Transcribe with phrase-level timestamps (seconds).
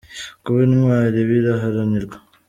[0.43, 2.17] Kuba intwari biraharanirwa